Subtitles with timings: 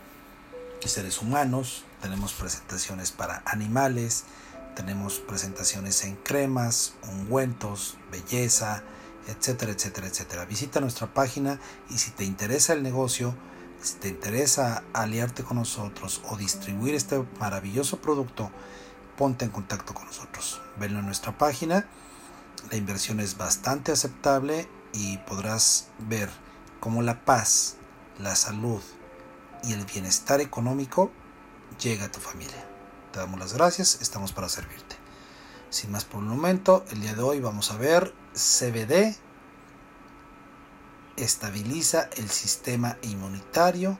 [0.88, 4.24] seres humanos, tenemos presentaciones para animales,
[4.76, 8.84] tenemos presentaciones en cremas, ungüentos, belleza,
[9.26, 10.44] etcétera, etcétera, etcétera.
[10.44, 11.58] Visita nuestra página
[11.90, 13.34] y si te interesa el negocio,
[13.82, 18.52] si te interesa aliarte con nosotros o distribuir este maravilloso producto,
[19.16, 20.60] ponte en contacto con nosotros.
[20.78, 21.88] Venlo en nuestra página.
[22.70, 26.30] La inversión es bastante aceptable y podrás ver
[26.80, 27.76] cómo la paz,
[28.18, 28.82] la salud
[29.64, 31.10] y el bienestar económico
[31.80, 32.75] llega a tu familia.
[33.16, 34.94] Te damos las gracias, estamos para servirte.
[35.70, 39.16] Sin más por un momento, el día de hoy vamos a ver CBD
[41.16, 43.98] estabiliza el sistema inmunitario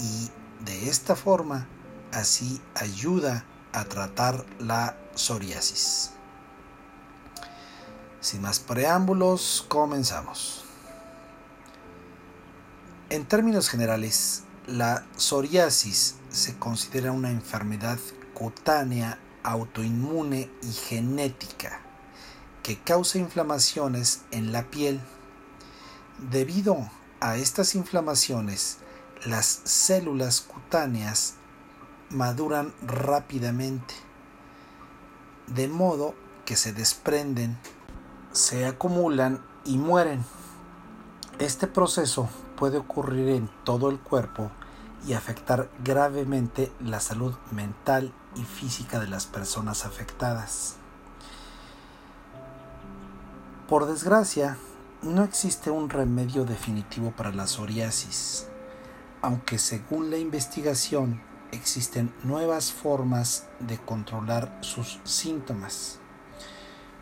[0.00, 0.30] y
[0.64, 1.66] de esta forma
[2.10, 6.12] así ayuda a tratar la psoriasis.
[8.22, 10.64] Sin más preámbulos, comenzamos.
[13.10, 17.98] En términos generales, la psoriasis se considera una enfermedad
[18.38, 21.80] cutánea, autoinmune y genética
[22.62, 25.00] que causa inflamaciones en la piel.
[26.30, 26.88] Debido
[27.20, 28.78] a estas inflamaciones,
[29.24, 31.34] las células cutáneas
[32.10, 33.94] maduran rápidamente,
[35.48, 36.14] de modo
[36.44, 37.58] que se desprenden,
[38.32, 40.24] se acumulan y mueren.
[41.38, 44.50] Este proceso puede ocurrir en todo el cuerpo
[45.06, 50.76] y afectar gravemente la salud mental y física de las personas afectadas.
[53.68, 54.56] Por desgracia,
[55.02, 58.46] no existe un remedio definitivo para la psoriasis,
[59.22, 61.20] aunque según la investigación
[61.52, 65.98] existen nuevas formas de controlar sus síntomas.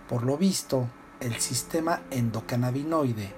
[0.08, 0.88] Por lo visto,
[1.20, 3.34] el sistema endocannabinoide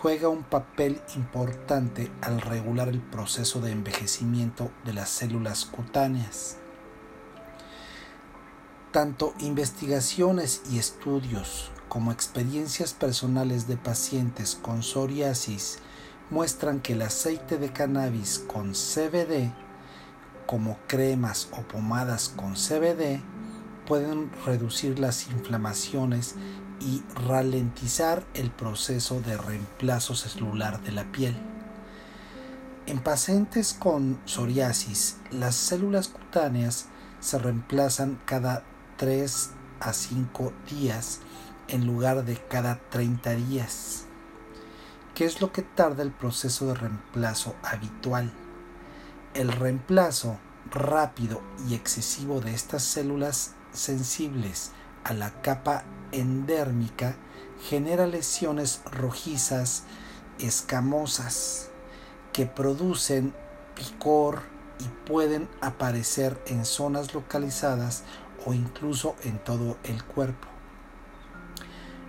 [0.00, 6.56] juega un papel importante al regular el proceso de envejecimiento de las células cutáneas.
[8.92, 15.78] Tanto investigaciones y estudios como experiencias personales de pacientes con psoriasis
[16.28, 19.52] muestran que el aceite de cannabis con CBD,
[20.44, 23.20] como cremas o pomadas con CBD,
[23.86, 26.34] pueden reducir las inflamaciones
[26.80, 31.36] y ralentizar el proceso de reemplazo celular de la piel.
[32.86, 36.86] En pacientes con psoriasis, las células cutáneas
[37.20, 38.64] se reemplazan cada
[39.00, 39.50] 3
[39.80, 41.20] a 5 días
[41.68, 44.04] en lugar de cada 30 días.
[45.14, 48.30] ¿Qué es lo que tarda el proceso de reemplazo habitual?
[49.32, 50.36] El reemplazo
[50.70, 54.72] rápido y excesivo de estas células sensibles
[55.04, 57.16] a la capa endérmica
[57.70, 59.84] genera lesiones rojizas
[60.38, 61.70] escamosas
[62.34, 63.32] que producen
[63.74, 64.42] picor
[64.78, 68.04] y pueden aparecer en zonas localizadas
[68.46, 70.48] o incluso en todo el cuerpo.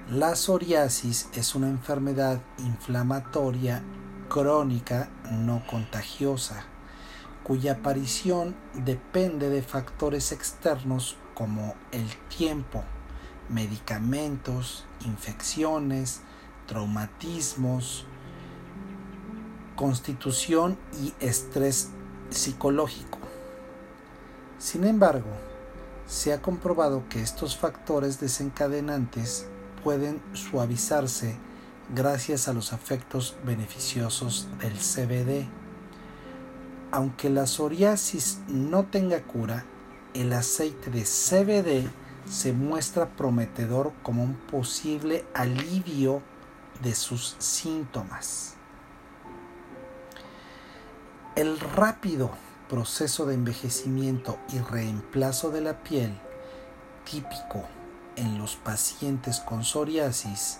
[0.09, 3.81] La psoriasis es una enfermedad inflamatoria
[4.27, 6.65] crónica no contagiosa,
[7.43, 12.83] cuya aparición depende de factores externos como el tiempo,
[13.49, 16.21] medicamentos, infecciones,
[16.67, 18.05] traumatismos,
[19.75, 21.89] constitución y estrés
[22.29, 23.17] psicológico.
[24.59, 25.50] Sin embargo,
[26.11, 29.47] se ha comprobado que estos factores desencadenantes
[29.81, 31.37] pueden suavizarse
[31.95, 35.47] gracias a los efectos beneficiosos del CBD.
[36.91, 39.63] Aunque la psoriasis no tenga cura,
[40.13, 41.89] el aceite de CBD
[42.29, 46.21] se muestra prometedor como un posible alivio
[46.83, 48.55] de sus síntomas.
[51.37, 52.31] El rápido
[52.71, 56.17] proceso de envejecimiento y reemplazo de la piel
[57.03, 57.65] típico
[58.15, 60.59] en los pacientes con psoriasis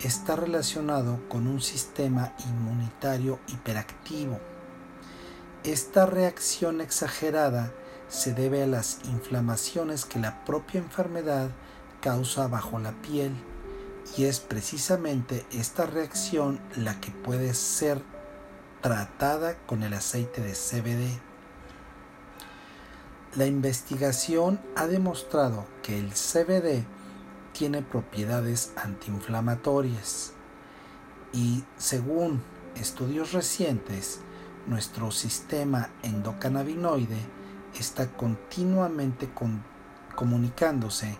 [0.00, 4.40] está relacionado con un sistema inmunitario hiperactivo.
[5.62, 7.74] Esta reacción exagerada
[8.08, 11.50] se debe a las inflamaciones que la propia enfermedad
[12.00, 13.34] causa bajo la piel
[14.16, 18.00] y es precisamente esta reacción la que puede ser
[18.80, 21.29] tratada con el aceite de CBD.
[23.36, 26.84] La investigación ha demostrado que el CBD
[27.52, 30.32] tiene propiedades antiinflamatorias
[31.32, 32.42] y según
[32.74, 34.20] estudios recientes,
[34.66, 37.20] nuestro sistema endocannabinoide
[37.78, 39.30] está continuamente
[40.16, 41.16] comunicándose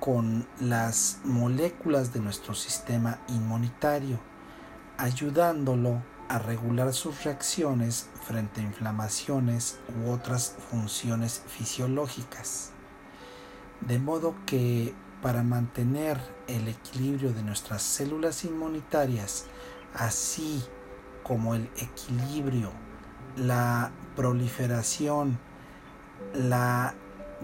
[0.00, 4.18] con las moléculas de nuestro sistema inmunitario,
[4.96, 12.72] ayudándolo a regular sus reacciones frente a inflamaciones u otras funciones fisiológicas.
[13.80, 19.46] De modo que para mantener el equilibrio de nuestras células inmunitarias,
[19.94, 20.62] así
[21.22, 22.70] como el equilibrio,
[23.36, 25.38] la proliferación,
[26.34, 26.94] la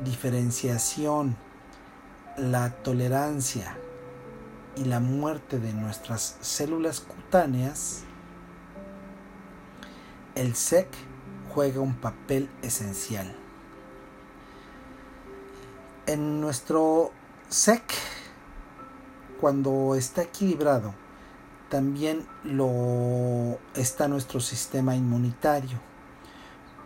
[0.05, 1.37] diferenciación,
[2.37, 3.77] la tolerancia
[4.77, 8.05] y la muerte de nuestras células cutáneas,
[10.35, 10.89] el SEC
[11.55, 13.35] juega un papel esencial.
[16.07, 17.13] En nuestro
[17.49, 17.83] SEC,
[19.41, 20.95] cuando está equilibrado,
[21.69, 25.79] también lo está nuestro sistema inmunitario.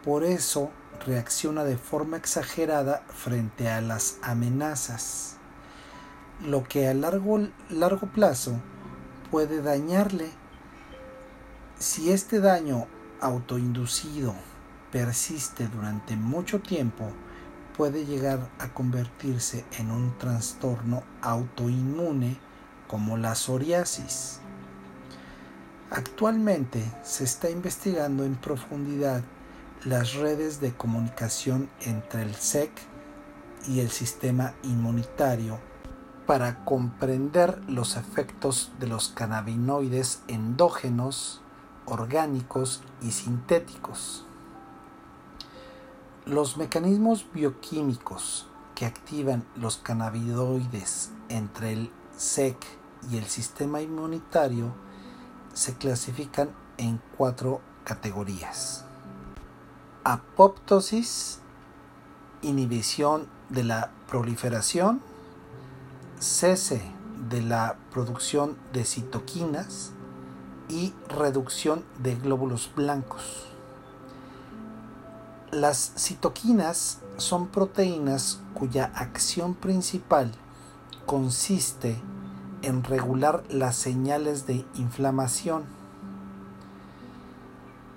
[0.05, 0.71] Por eso
[1.05, 5.37] reacciona de forma exagerada frente a las amenazas,
[6.45, 8.61] lo que a largo, largo plazo
[9.31, 10.31] puede dañarle.
[11.79, 12.87] Si este daño
[13.21, 14.35] autoinducido
[14.91, 17.11] persiste durante mucho tiempo,
[17.77, 22.39] puede llegar a convertirse en un trastorno autoinmune
[22.87, 24.41] como la psoriasis.
[25.91, 29.23] Actualmente se está investigando en profundidad
[29.85, 32.71] las redes de comunicación entre el SEC
[33.69, 35.59] y el sistema inmunitario
[36.27, 41.41] para comprender los efectos de los cannabinoides endógenos,
[41.87, 44.25] orgánicos y sintéticos.
[46.25, 52.59] Los mecanismos bioquímicos que activan los cannabinoides entre el SEC
[53.11, 54.73] y el sistema inmunitario
[55.55, 58.87] se clasifican en cuatro categorías
[60.07, 61.41] apoptosis,
[62.41, 65.01] inhibición de la proliferación,
[66.21, 66.81] cese
[67.29, 69.91] de la producción de citoquinas
[70.69, 73.47] y reducción de glóbulos blancos.
[75.51, 80.33] Las citoquinas son proteínas cuya acción principal
[81.07, 81.97] consiste
[82.63, 85.77] en regular las señales de inflamación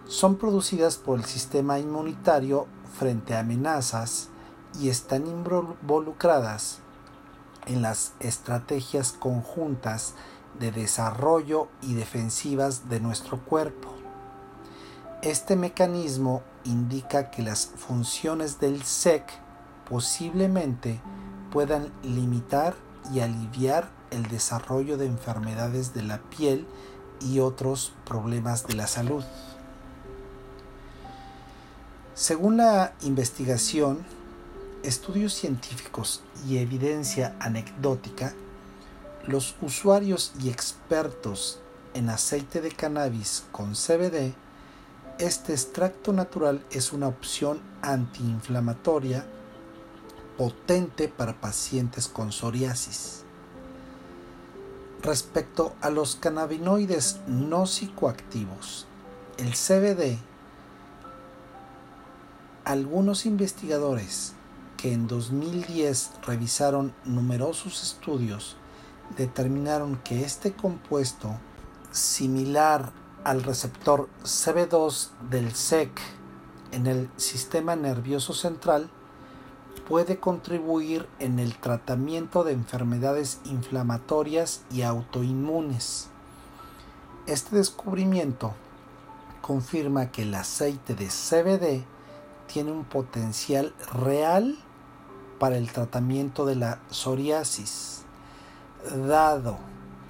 [0.10, 2.66] son producidas por el sistema inmunitario
[2.98, 4.30] frente a amenazas
[4.80, 6.80] y están involucradas
[7.68, 10.16] en las estrategias conjuntas
[10.60, 13.94] de desarrollo y defensivas de nuestro cuerpo.
[15.22, 19.24] Este mecanismo indica que las funciones del SEC
[19.90, 21.00] posiblemente
[21.52, 22.76] puedan limitar
[23.14, 26.66] y aliviar el desarrollo de enfermedades de la piel
[27.22, 29.24] y otros problemas de la salud.
[32.14, 34.06] Según la investigación,
[34.84, 38.34] estudios científicos y evidencia anecdótica,
[39.27, 41.60] los usuarios y expertos
[41.94, 44.33] en aceite de cannabis con CBD,
[45.19, 49.25] este extracto natural es una opción antiinflamatoria
[50.38, 53.24] potente para pacientes con psoriasis.
[55.02, 58.88] Respecto a los cannabinoides no psicoactivos,
[59.38, 60.18] el CBD
[62.69, 64.33] algunos investigadores
[64.78, 68.57] que en 2010 revisaron numerosos estudios
[69.18, 71.31] determinaron que este compuesto,
[71.92, 72.92] similar
[73.23, 75.92] al receptor CB2 del SEC
[76.71, 78.89] en el sistema nervioso central,
[79.87, 86.09] puede contribuir en el tratamiento de enfermedades inflamatorias y autoinmunes.
[87.25, 88.54] Este descubrimiento
[89.42, 91.83] confirma que el aceite de CBD
[92.51, 94.57] tiene un potencial real
[95.39, 97.99] para el tratamiento de la psoriasis,
[99.07, 99.57] dado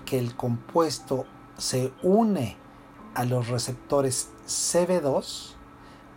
[0.06, 1.26] que el compuesto
[1.58, 2.58] se une
[3.16, 5.54] a los receptores CB2,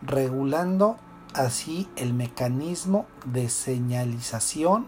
[0.03, 0.97] regulando
[1.35, 4.87] así el mecanismo de señalización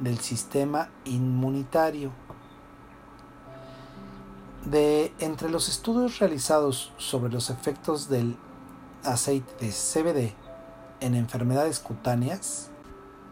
[0.00, 2.12] del sistema inmunitario.
[4.64, 8.36] De entre los estudios realizados sobre los efectos del
[9.04, 10.34] aceite de CBD
[11.00, 12.70] en enfermedades cutáneas,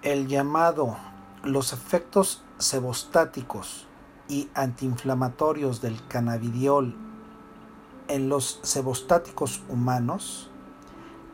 [0.02, 0.96] el llamado
[1.44, 3.86] los efectos sebostáticos
[4.28, 6.96] y antiinflamatorios del cannabidiol
[8.08, 10.50] en los sebostáticos humanos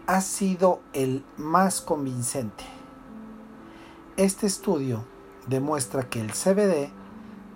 [0.07, 2.65] ha sido el más convincente.
[4.17, 5.05] Este estudio
[5.47, 6.91] demuestra que el CBD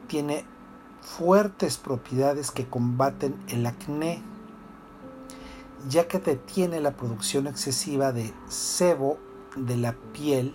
[0.07, 0.45] tiene
[1.01, 4.23] fuertes propiedades que combaten el acné,
[5.89, 9.19] ya que detiene la producción excesiva de sebo
[9.57, 10.55] de la piel,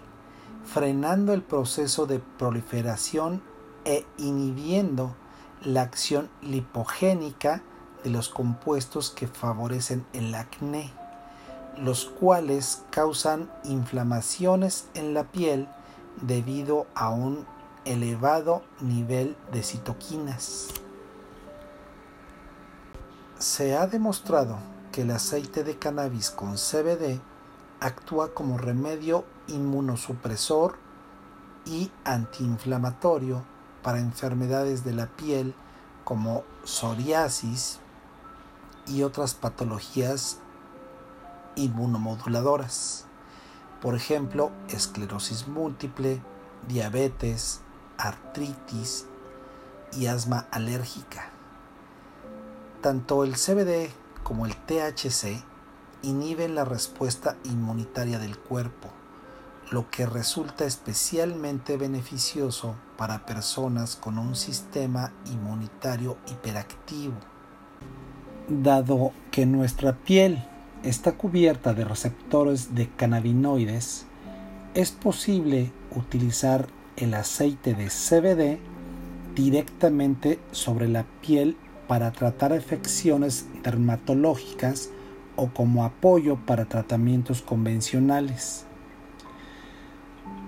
[0.66, 3.42] frenando el proceso de proliferación
[3.86, 5.16] e inhibiendo
[5.63, 7.62] la acción lipogénica
[8.04, 10.92] de los compuestos que favorecen el acné,
[11.78, 15.68] los cuales causan inflamaciones en la piel
[16.22, 17.46] debido a un
[17.86, 20.68] elevado nivel de citoquinas.
[23.38, 24.58] Se ha demostrado
[24.92, 27.22] que el aceite de cannabis con CBD
[27.80, 30.77] actúa como remedio inmunosupresor
[31.65, 33.44] y antiinflamatorio
[33.84, 35.53] para enfermedades de la piel
[36.03, 37.79] como psoriasis
[38.88, 40.39] y otras patologías
[41.56, 43.06] inmunomoduladoras.
[43.82, 46.22] Por ejemplo, esclerosis múltiple,
[46.68, 47.62] diabetes,
[47.98, 49.06] artritis
[49.94, 51.29] y asma alérgica.
[52.82, 53.89] Tanto el CBD
[54.24, 55.44] como el THC
[56.01, 58.89] inhiben la respuesta inmunitaria del cuerpo,
[59.71, 67.13] lo que resulta especialmente beneficioso para personas con un sistema inmunitario hiperactivo.
[68.47, 70.43] Dado que nuestra piel
[70.83, 74.07] está cubierta de receptores de cannabinoides,
[74.73, 78.59] es posible utilizar el aceite de CBD
[79.35, 81.57] directamente sobre la piel
[81.88, 84.89] para tratar afecciones dermatológicas
[85.35, 88.65] o como apoyo para tratamientos convencionales.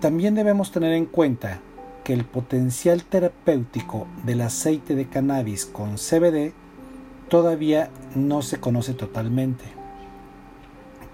[0.01, 1.59] También debemos tener en cuenta
[2.03, 6.53] que el potencial terapéutico del aceite de cannabis con CBD
[7.29, 9.63] todavía no se conoce totalmente,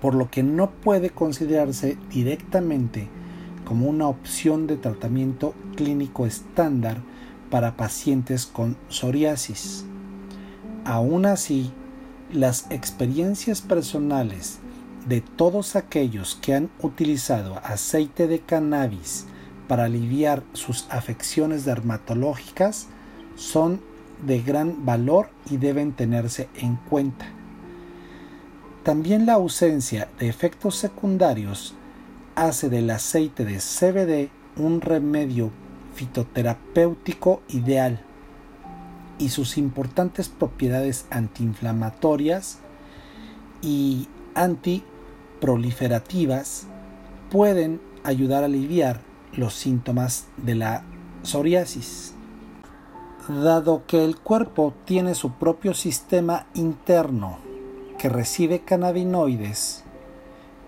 [0.01, 3.09] por lo que no puede considerarse directamente
[3.65, 7.01] como una opción de tratamiento clínico estándar
[7.49, 9.85] para pacientes con psoriasis.
[10.85, 11.73] Aún así,
[12.31, 14.61] las experiencias personales
[15.07, 19.25] de todos aquellos que han utilizado aceite de cannabis
[19.67, 22.87] para aliviar sus afecciones dermatológicas
[23.35, 23.81] son
[24.25, 27.25] de gran valor y deben tenerse en cuenta.
[28.83, 31.75] También la ausencia de efectos secundarios
[32.35, 35.51] hace del aceite de CBD un remedio
[35.93, 38.01] fitoterapéutico ideal
[39.19, 42.59] y sus importantes propiedades antiinflamatorias
[43.61, 44.07] y
[45.37, 46.67] antiproliferativas
[47.29, 49.01] pueden ayudar a aliviar
[49.33, 50.83] los síntomas de la
[51.23, 52.13] psoriasis.
[53.27, 57.37] Dado que el cuerpo tiene su propio sistema interno
[57.97, 59.83] que recibe cannabinoides,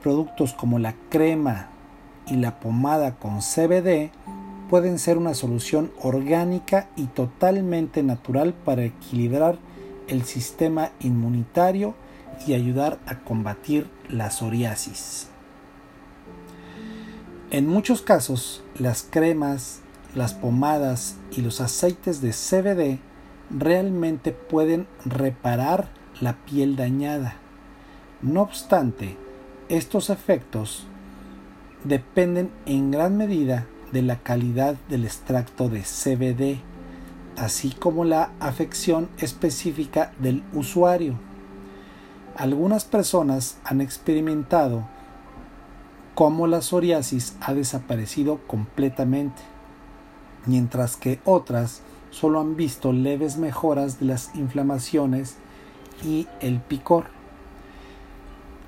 [0.04, 1.68] Productos como la crema
[2.26, 4.12] y la pomada con CBD
[4.70, 9.58] pueden ser una solución orgánica y totalmente natural para equilibrar
[10.08, 11.96] el sistema inmunitario
[12.48, 15.28] y ayudar a combatir la psoriasis.
[17.52, 19.82] En muchos casos, las cremas,
[20.16, 23.00] las pomadas y los aceites de CBD
[23.50, 25.90] realmente pueden reparar
[26.22, 27.36] la piel dañada.
[28.22, 29.18] No obstante,
[29.70, 30.86] estos efectos
[31.84, 36.60] dependen en gran medida de la calidad del extracto de CBD,
[37.38, 41.29] así como la afección específica del usuario.
[42.40, 44.88] Algunas personas han experimentado
[46.16, 49.42] cómo la psoriasis ha desaparecido completamente,
[50.46, 51.82] mientras que otras
[52.12, 55.36] solo han visto leves mejoras de las inflamaciones
[56.02, 57.08] y el picor.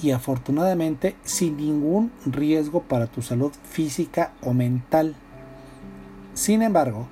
[0.00, 5.16] y afortunadamente sin ningún riesgo para tu salud física o mental.
[6.34, 7.08] Sin embargo,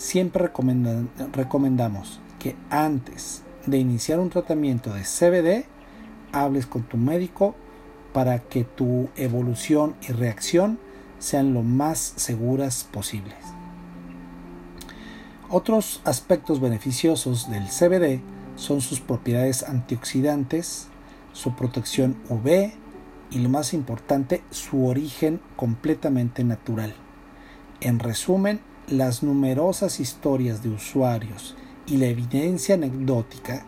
[0.00, 0.50] siempre
[1.32, 5.66] recomendamos que antes de iniciar un tratamiento de CBD,
[6.32, 7.54] hables con tu médico
[8.14, 10.78] para que tu evolución y reacción
[11.18, 13.36] sean lo más seguras posibles.
[15.50, 18.22] Otros aspectos beneficiosos del CBD
[18.56, 20.88] son sus propiedades antioxidantes,
[21.32, 22.72] su protección UV
[23.30, 26.94] y lo más importante, su origen completamente natural.
[27.82, 31.56] En resumen, las numerosas historias de usuarios
[31.86, 33.64] y la evidencia anecdótica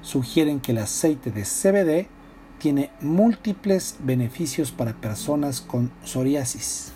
[0.00, 2.08] sugieren que el aceite de CBD
[2.58, 6.92] tiene múltiples beneficios para personas con psoriasis.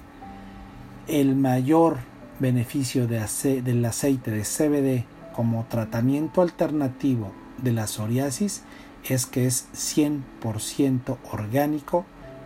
[1.07, 1.99] El mayor
[2.41, 7.33] beneficio del aceite de CBD como tratamiento alternativo
[7.63, 8.63] de la psoriasis
[9.09, 12.05] es que es 100% orgánico,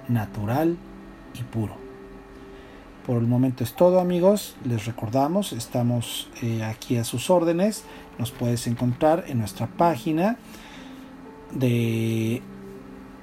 [0.08, 0.76] natural
[1.34, 1.81] y puro.
[3.06, 7.82] Por el momento es todo amigos, les recordamos, estamos eh, aquí a sus órdenes,
[8.16, 10.36] nos puedes encontrar en nuestra página
[11.52, 12.40] de